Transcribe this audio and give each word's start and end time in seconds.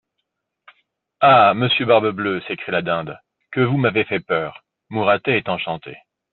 Ah! 1.21 1.53
monsieur 1.53 1.85
Barbe 1.85 2.09
Bleue, 2.09 2.41
s'écrie 2.47 2.71
la 2.71 2.81
Dinde, 2.81 3.19
que 3.51 3.61
vous 3.61 3.77
m'avez 3.77 4.03
fait 4.03 4.19
peur! 4.19 4.63
Mouratet 4.89 5.37
est 5.37 5.47
enchanté. 5.47 5.95